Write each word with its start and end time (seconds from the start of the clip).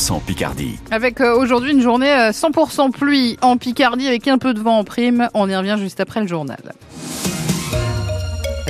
100% 0.00 0.22
Picardie. 0.22 0.78
Avec 0.90 1.20
euh, 1.20 1.36
aujourd'hui 1.36 1.72
une 1.72 1.82
journée 1.82 2.10
euh, 2.10 2.30
100% 2.30 2.90
pluie 2.90 3.36
en 3.42 3.58
Picardie 3.58 4.08
avec 4.08 4.28
un 4.28 4.38
peu 4.38 4.54
de 4.54 4.60
vent 4.60 4.78
en 4.78 4.84
prime. 4.84 5.28
On 5.34 5.46
y 5.48 5.54
revient 5.54 5.76
juste 5.78 6.00
après 6.00 6.20
le 6.20 6.26
journal. 6.26 6.72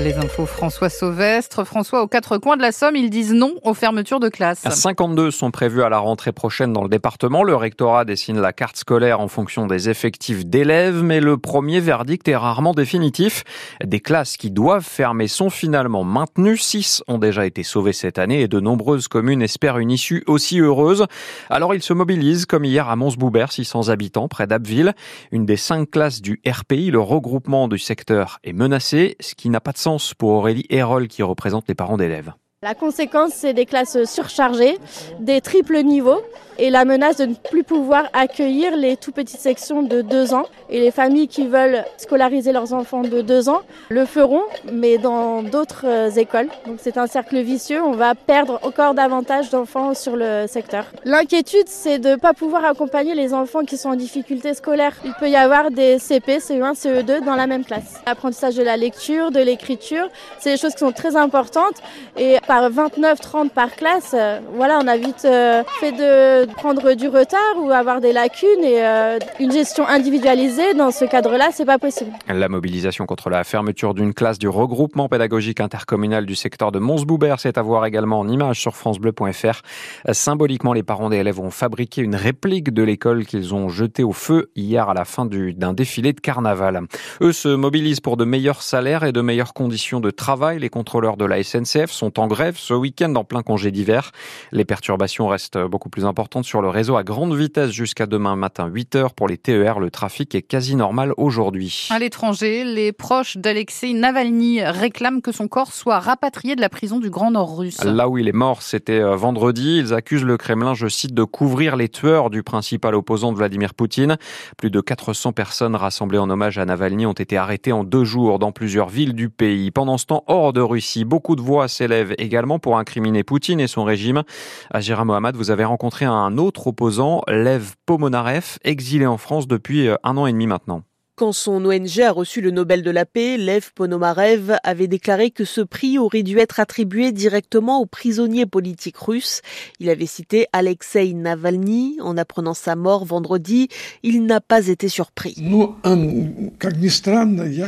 Les 0.02 0.16
infos 0.16 0.46
François 0.46 0.88
Sauvestre. 0.88 1.64
François, 1.64 2.02
aux 2.02 2.06
quatre 2.06 2.38
coins 2.38 2.56
de 2.56 2.62
la 2.62 2.72
Somme, 2.72 2.96
ils 2.96 3.10
disent 3.10 3.34
non 3.34 3.52
aux 3.64 3.74
fermetures 3.74 4.18
de 4.18 4.30
classes. 4.30 4.66
52 4.66 5.30
sont 5.30 5.50
prévus 5.50 5.82
à 5.82 5.90
la 5.90 5.98
rentrée 5.98 6.32
prochaine 6.32 6.72
dans 6.72 6.82
le 6.82 6.88
département. 6.88 7.42
Le 7.42 7.54
rectorat 7.54 8.06
dessine 8.06 8.40
la 8.40 8.54
carte 8.54 8.78
scolaire 8.78 9.20
en 9.20 9.28
fonction 9.28 9.66
des 9.66 9.90
effectifs 9.90 10.46
d'élèves, 10.46 11.02
mais 11.02 11.20
le 11.20 11.36
premier 11.36 11.80
verdict 11.80 12.26
est 12.28 12.36
rarement 12.36 12.72
définitif. 12.72 13.44
Des 13.84 14.00
classes 14.00 14.38
qui 14.38 14.50
doivent 14.50 14.86
fermer 14.86 15.28
sont 15.28 15.50
finalement 15.50 16.02
maintenues. 16.02 16.56
Six 16.56 17.02
ont 17.06 17.18
déjà 17.18 17.44
été 17.44 17.62
sauvées 17.62 17.92
cette 17.92 18.18
année 18.18 18.40
et 18.40 18.48
de 18.48 18.58
nombreuses 18.58 19.06
communes 19.06 19.42
espèrent 19.42 19.76
une 19.76 19.90
issue 19.90 20.24
aussi 20.26 20.60
heureuse. 20.60 21.04
Alors 21.50 21.74
ils 21.74 21.82
se 21.82 21.92
mobilisent, 21.92 22.46
comme 22.46 22.64
hier 22.64 22.88
à 22.88 22.96
Mons-Boubert, 22.96 23.52
600 23.52 23.90
habitants, 23.90 24.28
près 24.28 24.46
d'Abbeville. 24.46 24.94
Une 25.30 25.44
des 25.44 25.58
cinq 25.58 25.90
classes 25.90 26.22
du 26.22 26.40
RPI, 26.48 26.90
le 26.90 27.00
regroupement 27.00 27.68
du 27.68 27.78
secteur, 27.78 28.38
est 28.44 28.54
menacée, 28.54 29.16
ce 29.20 29.34
qui 29.34 29.50
n'a 29.50 29.60
pas 29.60 29.72
de 29.72 29.78
sens 29.78 29.89
pour 30.16 30.30
Aurélie 30.30 30.66
Hérol 30.70 31.08
qui 31.08 31.22
représente 31.22 31.68
les 31.68 31.74
parents 31.74 31.96
d'élèves. 31.96 32.32
La 32.62 32.74
conséquence, 32.74 33.32
c'est 33.32 33.54
des 33.54 33.64
classes 33.64 34.04
surchargées, 34.04 34.76
des 35.18 35.40
triples 35.40 35.80
niveaux 35.82 36.20
et 36.58 36.68
la 36.68 36.84
menace 36.84 37.16
de 37.16 37.24
ne 37.24 37.34
plus 37.34 37.64
pouvoir 37.64 38.04
accueillir 38.12 38.76
les 38.76 38.98
tout 38.98 39.12
petites 39.12 39.40
sections 39.40 39.82
de 39.82 40.02
2 40.02 40.34
ans. 40.34 40.44
Et 40.68 40.78
les 40.78 40.90
familles 40.90 41.26
qui 41.26 41.46
veulent 41.46 41.84
scolariser 41.96 42.52
leurs 42.52 42.74
enfants 42.74 43.00
de 43.00 43.22
2 43.22 43.48
ans 43.48 43.62
le 43.88 44.04
feront, 44.04 44.42
mais 44.70 44.98
dans 44.98 45.42
d'autres 45.42 45.86
euh, 45.86 46.10
écoles. 46.10 46.48
Donc 46.66 46.76
c'est 46.82 46.98
un 46.98 47.06
cercle 47.06 47.40
vicieux, 47.40 47.82
on 47.82 47.92
va 47.92 48.14
perdre 48.14 48.60
encore 48.62 48.92
davantage 48.92 49.48
d'enfants 49.48 49.94
sur 49.94 50.16
le 50.16 50.44
secteur. 50.46 50.84
L'inquiétude, 51.06 51.66
c'est 51.66 51.98
de 51.98 52.10
ne 52.10 52.16
pas 52.16 52.34
pouvoir 52.34 52.66
accompagner 52.66 53.14
les 53.14 53.32
enfants 53.32 53.64
qui 53.64 53.78
sont 53.78 53.88
en 53.88 53.96
difficulté 53.96 54.52
scolaire. 54.52 54.92
Il 55.06 55.14
peut 55.14 55.30
y 55.30 55.36
avoir 55.36 55.70
des 55.70 55.98
CP, 55.98 56.40
CE1, 56.40 56.74
CE2 56.74 57.24
dans 57.24 57.36
la 57.36 57.46
même 57.46 57.64
classe. 57.64 58.00
L'apprentissage 58.06 58.56
de 58.56 58.62
la 58.62 58.76
lecture, 58.76 59.30
de 59.30 59.40
l'écriture, 59.40 60.08
c'est 60.38 60.52
des 60.52 60.58
choses 60.58 60.74
qui 60.74 60.80
sont 60.80 60.92
très 60.92 61.16
importantes. 61.16 61.76
Et 62.18 62.36
par 62.50 62.68
29-30 62.68 63.50
par 63.50 63.76
classe, 63.76 64.12
euh, 64.12 64.40
voilà, 64.56 64.80
on 64.82 64.88
a 64.88 64.96
vite 64.96 65.24
euh, 65.24 65.62
fait 65.78 65.92
de 65.92 66.52
prendre 66.54 66.94
du 66.94 67.06
retard 67.06 67.38
ou 67.58 67.70
avoir 67.70 68.00
des 68.00 68.12
lacunes 68.12 68.64
et 68.64 68.84
euh, 68.84 69.20
une 69.38 69.52
gestion 69.52 69.86
individualisée 69.86 70.74
dans 70.74 70.90
ce 70.90 71.04
cadre-là, 71.04 71.50
c'est 71.52 71.64
pas 71.64 71.78
possible. 71.78 72.10
La 72.26 72.48
mobilisation 72.48 73.06
contre 73.06 73.30
la 73.30 73.44
fermeture 73.44 73.94
d'une 73.94 74.12
classe 74.12 74.36
du 74.36 74.48
regroupement 74.48 75.08
pédagogique 75.08 75.60
intercommunal 75.60 76.26
du 76.26 76.34
secteur 76.34 76.72
de 76.72 76.80
Mons-Boubert, 76.80 77.38
c'est 77.38 77.56
à 77.56 77.62
voir 77.62 77.86
également 77.86 78.18
en 78.18 78.28
image 78.28 78.58
sur 78.58 78.74
francebleu.fr. 78.74 79.62
Symboliquement, 80.10 80.72
les 80.72 80.82
parents 80.82 81.08
des 81.08 81.18
élèves 81.18 81.38
ont 81.38 81.52
fabriqué 81.52 82.02
une 82.02 82.16
réplique 82.16 82.74
de 82.74 82.82
l'école 82.82 83.26
qu'ils 83.26 83.54
ont 83.54 83.68
jetée 83.68 84.02
au 84.02 84.12
feu 84.12 84.50
hier 84.56 84.88
à 84.88 84.94
la 84.94 85.04
fin 85.04 85.24
d'un 85.24 85.72
défilé 85.72 86.12
de 86.12 86.20
carnaval. 86.20 86.80
Eux 87.20 87.32
se 87.32 87.46
mobilisent 87.46 88.00
pour 88.00 88.16
de 88.16 88.24
meilleurs 88.24 88.62
salaires 88.62 89.04
et 89.04 89.12
de 89.12 89.20
meilleures 89.20 89.54
conditions 89.54 90.00
de 90.00 90.10
travail. 90.10 90.58
Les 90.58 90.68
contrôleurs 90.68 91.16
de 91.16 91.24
la 91.24 91.44
SNCF 91.44 91.92
sont 91.92 92.18
en 92.18 92.26
grève 92.26 92.39
ce 92.54 92.74
week-end 92.74 93.14
en 93.16 93.24
plein 93.24 93.42
congé 93.42 93.70
d'hiver. 93.70 94.12
Les 94.52 94.64
perturbations 94.64 95.28
restent 95.28 95.58
beaucoup 95.58 95.90
plus 95.90 96.04
importantes 96.04 96.44
sur 96.44 96.62
le 96.62 96.68
réseau 96.68 96.96
à 96.96 97.04
grande 97.04 97.36
vitesse 97.36 97.70
jusqu'à 97.70 98.06
demain 98.06 98.36
matin 98.36 98.66
8 98.66 98.96
heures 98.96 99.14
pour 99.14 99.28
les 99.28 99.36
TER. 99.36 99.78
Le 99.78 99.90
trafic 99.90 100.34
est 100.34 100.42
quasi 100.42 100.74
normal 100.74 101.12
aujourd'hui. 101.16 101.88
À 101.90 101.98
l'étranger, 101.98 102.64
les 102.64 102.92
proches 102.92 103.36
d'Alexei 103.36 103.92
Navalny 103.92 104.62
réclament 104.62 105.20
que 105.20 105.32
son 105.32 105.48
corps 105.48 105.72
soit 105.72 106.00
rapatrié 106.00 106.56
de 106.56 106.60
la 106.60 106.68
prison 106.68 106.98
du 106.98 107.10
Grand 107.10 107.30
Nord 107.30 107.58
russe. 107.58 107.84
Là 107.84 108.08
où 108.08 108.16
il 108.16 108.28
est 108.28 108.32
mort, 108.32 108.62
c'était 108.62 109.00
vendredi. 109.00 109.78
Ils 109.78 109.92
accusent 109.92 110.24
le 110.24 110.36
Kremlin, 110.36 110.74
je 110.74 110.88
cite, 110.88 111.14
de 111.14 111.24
couvrir 111.24 111.76
les 111.76 111.88
tueurs 111.88 112.30
du 112.30 112.42
principal 112.42 112.94
opposant 112.94 113.32
de 113.32 113.36
Vladimir 113.36 113.74
Poutine. 113.74 114.16
Plus 114.56 114.70
de 114.70 114.80
400 114.80 115.32
personnes 115.32 115.76
rassemblées 115.76 116.18
en 116.18 116.30
hommage 116.30 116.58
à 116.58 116.64
Navalny 116.64 117.04
ont 117.06 117.12
été 117.12 117.36
arrêtées 117.36 117.72
en 117.72 117.84
deux 117.84 118.04
jours 118.04 118.38
dans 118.38 118.52
plusieurs 118.52 118.88
villes 118.88 119.14
du 119.14 119.28
pays. 119.28 119.70
Pendant 119.70 119.98
ce 119.98 120.06
temps, 120.06 120.24
hors 120.26 120.52
de 120.52 120.60
Russie, 120.60 121.04
beaucoup 121.04 121.36
de 121.36 121.42
voix 121.42 121.68
s'élèvent 121.68 122.14
également 122.30 122.60
pour 122.60 122.78
incriminer 122.78 123.24
Poutine 123.24 123.58
et 123.58 123.66
son 123.66 123.82
régime. 123.82 124.22
Agira 124.70 125.04
Mohamed, 125.04 125.34
vous 125.34 125.50
avez 125.50 125.64
rencontré 125.64 126.04
un 126.04 126.38
autre 126.38 126.68
opposant, 126.68 127.22
Lev 127.26 127.72
Pomonarev, 127.86 128.58
exilé 128.62 129.04
en 129.04 129.18
France 129.18 129.48
depuis 129.48 129.88
un 130.04 130.16
an 130.16 130.26
et 130.26 130.32
demi 130.32 130.46
maintenant. 130.46 130.84
Quand 131.20 131.32
son 131.32 131.66
ONG 131.66 132.00
a 132.00 132.12
reçu 132.12 132.40
le 132.40 132.50
Nobel 132.50 132.82
de 132.82 132.90
la 132.90 133.04
paix, 133.04 133.36
Lev 133.36 133.72
Ponomarev 133.74 134.56
avait 134.64 134.86
déclaré 134.86 135.30
que 135.30 135.44
ce 135.44 135.60
prix 135.60 135.98
aurait 135.98 136.22
dû 136.22 136.38
être 136.38 136.60
attribué 136.60 137.12
directement 137.12 137.78
aux 137.78 137.84
prisonniers 137.84 138.46
politiques 138.46 138.96
russes. 138.96 139.42
Il 139.80 139.90
avait 139.90 140.06
cité 140.06 140.46
Alexei 140.54 141.12
Navalny. 141.12 141.98
En 142.00 142.16
apprenant 142.16 142.54
sa 142.54 142.74
mort 142.74 143.04
vendredi, 143.04 143.68
il 144.02 144.24
n'a 144.24 144.40
pas 144.40 144.68
été 144.68 144.88
surpris. 144.88 145.34
Je 145.36 145.50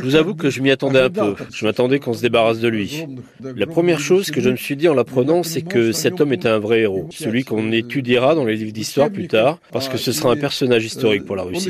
vous 0.01 0.15
avoue 0.15 0.33
que 0.33 0.49
je 0.49 0.59
m'y 0.59 0.71
attendais 0.71 1.01
un 1.01 1.11
peu. 1.11 1.35
Je 1.53 1.63
m'attendais 1.63 1.99
qu'on 1.99 2.15
se 2.15 2.23
débarrasse 2.23 2.57
de 2.57 2.69
lui. 2.69 3.05
La 3.39 3.67
première 3.67 3.99
chose 3.99 4.31
que 4.31 4.41
je 4.41 4.49
me 4.49 4.55
suis 4.55 4.77
dit 4.77 4.87
en 4.87 4.95
l'apprenant, 4.95 5.43
c'est 5.43 5.61
que 5.61 5.91
cet 5.91 6.21
homme 6.21 6.33
était 6.33 6.49
un 6.49 6.57
vrai 6.57 6.79
héros. 6.79 7.07
Celui 7.11 7.43
qu'on 7.43 7.71
étudiera 7.71 8.33
dans 8.33 8.45
les 8.45 8.55
livres 8.55 8.73
d'histoire 8.73 9.11
plus 9.11 9.27
tard, 9.27 9.59
parce 9.71 9.89
que 9.89 9.99
ce 9.99 10.11
sera 10.11 10.31
un 10.31 10.37
personnage 10.37 10.85
historique 10.85 11.25
pour 11.25 11.35
la 11.35 11.43
Russie. 11.43 11.69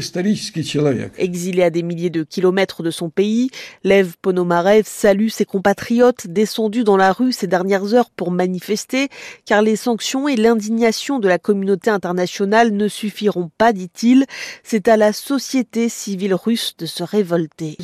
Exilé 1.18 1.64
à 1.64 1.73
des 1.74 1.84
milliers 1.84 2.10
de 2.10 2.24
kilomètres 2.24 2.84
de 2.84 2.92
son 2.92 3.10
pays, 3.10 3.50
Lev 3.84 4.14
Ponomarev 4.22 4.84
salue 4.86 5.28
ses 5.28 5.44
compatriotes 5.44 6.28
descendus 6.28 6.86
dans 6.86 6.96
la 6.96 7.12
rue 7.12 7.34
ces 7.34 7.48
dernières 7.48 7.94
heures 7.94 8.10
pour 8.10 8.32
manifester, 8.32 9.10
car 9.46 9.62
les 9.62 9.76
sanctions 9.76 10.30
et 10.30 10.38
l'indignation 10.38 11.20
de 11.20 11.28
la 11.28 11.40
communauté 11.40 11.90
internationale 11.90 12.72
ne 12.72 12.88
suffiront 12.88 13.50
pas, 13.58 13.74
dit-il. 13.74 14.26
C'est 14.64 14.88
à 14.88 14.96
la 14.96 15.12
société 15.12 15.90
civile 15.90 16.36
russe 16.36 16.76
de 16.78 16.86
se 16.86 17.04
révolter. 17.04 17.76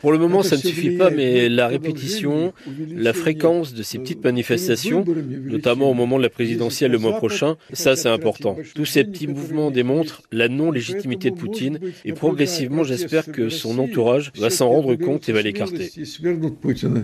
Pour 0.00 0.12
le 0.12 0.18
moment, 0.18 0.42
ça 0.42 0.56
ne 0.56 0.60
suffit 0.60 0.96
pas, 0.96 1.10
mais 1.10 1.48
la 1.48 1.68
répétition, 1.68 2.52
la 2.90 3.12
fréquence 3.12 3.74
de 3.74 3.82
ces 3.82 3.98
petites 3.98 4.24
manifestations, 4.24 5.04
notamment 5.06 5.90
au 5.90 5.94
moment 5.94 6.16
de 6.16 6.22
la 6.22 6.30
présidentielle 6.30 6.92
le 6.92 6.98
mois 6.98 7.16
prochain, 7.16 7.56
ça 7.72 7.94
c'est 7.94 8.08
important. 8.08 8.56
Tous 8.74 8.86
ces 8.86 9.04
petits 9.04 9.26
mouvements 9.26 9.70
démontrent 9.70 10.22
la 10.32 10.48
non-légitimité 10.48 11.30
de 11.30 11.36
Poutine 11.36 11.57
et 12.04 12.12
progressivement, 12.12 12.84
j'espère 12.84 13.26
que 13.26 13.48
son 13.48 13.78
entourage 13.78 14.32
va 14.36 14.50
s'en 14.50 14.68
rendre 14.68 14.94
compte 14.96 15.28
et 15.28 15.32
va 15.32 15.42
l'écarter. 15.42 15.90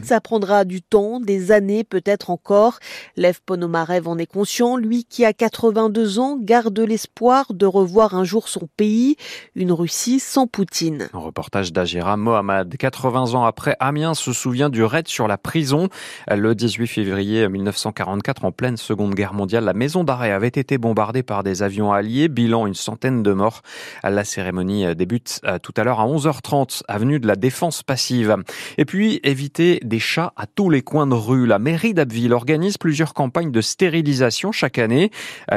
Ça 0.02 0.20
prendra 0.20 0.64
du 0.64 0.82
temps, 0.82 1.20
des 1.20 1.52
années 1.52 1.84
peut-être 1.84 2.30
encore. 2.30 2.78
Lev 3.16 3.38
Ponomarev 3.44 4.08
en 4.08 4.18
est 4.18 4.26
conscient, 4.26 4.76
lui 4.76 5.04
qui 5.04 5.24
a 5.24 5.32
82 5.32 6.18
ans 6.18 6.38
garde 6.40 6.78
l'espoir 6.78 7.52
de 7.52 7.66
revoir 7.66 8.14
un 8.14 8.24
jour 8.24 8.48
son 8.48 8.68
pays, 8.76 9.16
une 9.54 9.72
Russie 9.72 10.20
sans 10.20 10.46
Poutine. 10.46 11.08
Un 11.12 11.18
reportage 11.18 11.72
d'Agira 11.72 12.16
Mohamed. 12.16 12.76
80 12.76 13.34
ans 13.34 13.44
après, 13.44 13.76
Amiens 13.80 14.14
se 14.14 14.32
souvient 14.32 14.70
du 14.70 14.84
raid 14.84 15.08
sur 15.08 15.28
la 15.28 15.38
prison. 15.38 15.88
Le 16.30 16.54
18 16.54 16.86
février 16.86 17.48
1944, 17.48 18.44
en 18.44 18.52
pleine 18.52 18.76
Seconde 18.76 19.14
Guerre 19.14 19.34
mondiale, 19.34 19.64
la 19.64 19.72
maison 19.72 20.04
d'arrêt 20.04 20.30
avait 20.30 20.48
été 20.48 20.78
bombardée 20.78 21.22
par 21.22 21.42
des 21.42 21.62
avions 21.62 21.92
alliés, 21.92 22.28
bilan 22.28 22.66
une 22.66 22.74
centaine 22.74 23.22
de 23.22 23.32
morts. 23.32 23.62
La 24.02 24.24
cérémonie 24.34 24.94
débute 24.96 25.40
tout 25.62 25.72
à 25.76 25.84
l'heure 25.84 26.00
à 26.00 26.06
11h30, 26.06 26.82
avenue 26.88 27.20
de 27.20 27.26
la 27.26 27.36
Défense 27.36 27.82
passive. 27.82 28.36
Et 28.78 28.84
puis, 28.84 29.20
éviter 29.22 29.80
des 29.84 29.98
chats 29.98 30.32
à 30.36 30.46
tous 30.46 30.70
les 30.70 30.82
coins 30.82 31.06
de 31.06 31.14
rue. 31.14 31.46
La 31.46 31.58
mairie 31.58 31.94
d'Abbeville 31.94 32.32
organise 32.32 32.78
plusieurs 32.78 33.14
campagnes 33.14 33.52
de 33.52 33.60
stérilisation 33.60 34.50
chaque 34.52 34.78
année. 34.78 35.10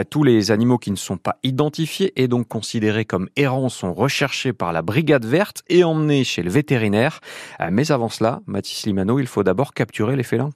Tous 0.09 0.23
les 0.23 0.51
animaux 0.51 0.77
qui 0.77 0.91
ne 0.91 0.95
sont 0.95 1.17
pas 1.17 1.37
identifiés 1.43 2.13
et 2.15 2.27
donc 2.27 2.47
considérés 2.47 3.05
comme 3.05 3.29
errants 3.35 3.69
sont 3.69 3.93
recherchés 3.93 4.53
par 4.53 4.73
la 4.73 4.81
brigade 4.81 5.25
verte 5.25 5.63
et 5.69 5.83
emmenés 5.83 6.23
chez 6.23 6.43
le 6.43 6.51
vétérinaire. 6.51 7.19
Mais 7.71 7.91
avant 7.91 8.09
cela, 8.09 8.41
Mathis 8.45 8.85
Limano, 8.85 9.19
il 9.19 9.27
faut 9.27 9.43
d'abord 9.43 9.73
capturer 9.73 10.15
les 10.15 10.23
félins. 10.23 10.51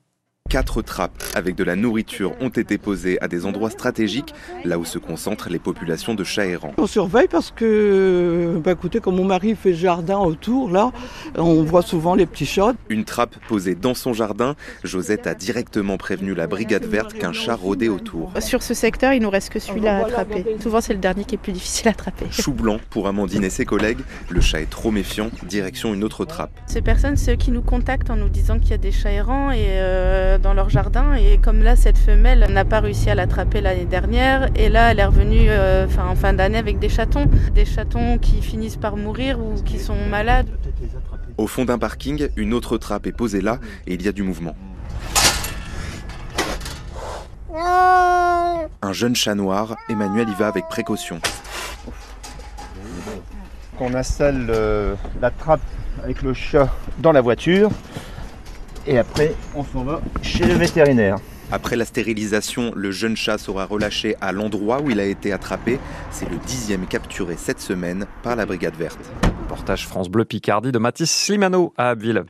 Quatre 0.52 0.82
trappes 0.82 1.24
avec 1.34 1.56
de 1.56 1.64
la 1.64 1.78
nourriture 1.78 2.34
ont 2.42 2.50
été 2.50 2.78
posées 2.78 3.18
à 3.22 3.30
des 3.30 3.46
endroits 3.46 3.70
stratégiques, 3.70 4.34
là 4.66 4.78
où 4.80 4.84
se 4.84 4.98
concentrent 4.98 5.48
les 5.48 5.60
populations 5.60 6.14
de 6.14 6.26
chats 6.26 6.46
errants. 6.46 6.74
On 6.78 6.88
surveille 6.88 7.30
parce 7.30 7.52
que, 7.52 8.60
bah 8.62 8.74
écoutez, 8.74 9.00
quand 9.00 9.14
mon 9.14 9.24
mari 9.24 9.56
fait 9.56 9.74
jardin 9.74 10.20
autour, 10.20 10.70
là, 10.70 10.92
on 11.38 11.64
voit 11.64 11.84
souvent 11.84 12.16
les 12.16 12.26
petits 12.26 12.46
chats. 12.46 12.74
Une 12.90 13.06
trappe 13.06 13.38
posée 13.48 13.76
dans 13.76 13.94
son 13.94 14.12
jardin, 14.12 14.58
Josette 14.84 15.26
a 15.26 15.36
directement 15.36 15.96
prévenu 15.96 16.34
la 16.34 16.48
brigade 16.48 16.84
verte 16.84 17.14
qu'un 17.14 17.32
chat 17.32 17.56
rôdait 17.56 17.88
autour. 17.88 18.34
Sur 18.42 18.62
ce 18.62 18.74
secteur, 18.74 19.14
il 19.14 19.22
nous 19.22 19.30
reste 19.30 19.52
que 19.52 19.60
celui-là 19.60 20.00
à 20.00 20.06
attraper. 20.06 20.58
Souvent, 20.60 20.82
c'est 20.82 20.92
le 20.92 21.00
dernier 21.00 21.24
qui 21.24 21.36
est 21.36 21.38
plus 21.38 21.54
difficile 21.54 21.88
à 21.88 21.92
attraper. 21.92 22.26
Chou 22.32 22.52
blanc 22.52 22.82
pour 22.90 23.08
Amandine 23.08 23.46
et 23.46 23.50
ses 23.50 23.64
collègues, 23.64 24.00
le 24.28 24.42
chat 24.42 24.60
est 24.60 24.70
trop 24.70 24.92
méfiant, 24.92 25.30
direction 25.48 25.94
une 25.94 26.04
autre 26.04 26.26
trappe. 26.26 26.52
Ces 26.66 26.82
personnes, 26.82 27.16
c'est 27.16 27.36
eux 27.36 27.38
qui 27.38 27.52
nous 27.52 27.62
contactent 27.62 28.10
en 28.10 28.18
nous 28.18 28.28
disant 28.28 28.60
qu'il 28.60 28.72
y 28.72 28.74
a 28.74 28.78
des 28.78 28.92
chats 28.92 29.14
errants 29.14 29.52
et 29.52 29.80
euh, 29.80 30.40
dans 30.42 30.54
leur 30.54 30.70
jardin 30.70 31.14
et 31.14 31.38
comme 31.38 31.62
là 31.62 31.76
cette 31.76 31.98
femelle 31.98 32.48
n'a 32.50 32.66
pas 32.66 32.80
réussi 32.80 33.10
à 33.10 33.16
l'attraper 33.16 33.62
l'année 33.62 33.86
dernière 33.86 34.50
et 34.56 34.70
là 34.70 34.92
elle 34.92 35.00
est 35.00 35.06
revenue 35.06 35.48
euh, 35.50 35.88
en 36.00 36.16
fin 36.16 36.34
d'année 36.34 36.58
avec 36.58 36.80
des 36.80 36.90
chatons, 36.90 37.26
des 37.54 37.66
chatons 37.66 38.18
qui 38.18 38.42
finissent 38.42 38.78
par 38.78 38.98
mourir 38.98 39.40
ou 39.40 39.62
qui 39.64 39.80
sont 39.80 39.96
malades. 40.10 40.48
Au 41.38 41.48
fond 41.48 41.66
d'un 41.66 41.78
parking, 41.78 42.28
une 42.36 42.54
autre 42.54 42.78
trappe 42.78 43.08
est 43.08 43.12
posée 43.12 43.42
là 43.42 43.60
et 43.88 43.94
il 43.94 44.02
y 44.02 44.08
a 44.08 44.12
du 44.12 44.24
mouvement. 44.24 44.56
Un 47.54 48.94
jeune 48.94 49.16
chat 49.16 49.36
noir, 49.36 49.76
Emmanuel 49.90 50.30
y 50.30 50.34
va 50.34 50.48
avec 50.48 50.68
précaution. 50.70 51.20
On 53.80 53.94
installe 53.94 54.48
euh, 54.50 54.96
la 55.22 55.32
trappe 55.32 55.62
avec 56.04 56.22
le 56.22 56.34
chat 56.34 56.70
dans 57.00 57.12
la 57.12 57.22
voiture 57.22 57.72
et 58.88 58.98
après 58.98 59.34
on 59.56 59.64
s'en 59.64 59.84
va 59.84 60.02
chez 60.22 60.46
le 60.46 60.54
vétérinaire. 60.54 61.18
Après 61.54 61.76
la 61.76 61.84
stérilisation, 61.84 62.72
le 62.76 62.92
jeune 62.92 63.18
chat 63.18 63.38
sera 63.38 63.66
relâché 63.66 64.16
à 64.22 64.32
l'endroit 64.32 64.82
où 64.82 64.90
il 64.90 65.02
a 65.02 65.06
été 65.06 65.34
attrapé. 65.34 65.80
C'est 66.10 66.30
le 66.30 66.38
dixième 66.38 66.86
capturé 66.86 67.36
cette 67.38 67.60
semaine 67.60 68.06
par 68.24 68.38
la 68.38 68.46
Brigade 68.46 68.76
verte. 68.76 69.00
Portage 69.50 69.86
France 69.86 70.08
Bleu 70.08 70.24
Picardie 70.24 70.72
de 70.72 70.80
Mathis 70.80 71.12
Slimano 71.12 71.74
à 71.78 71.90
Abbeville. 71.90 72.24